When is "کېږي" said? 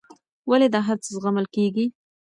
1.55-1.85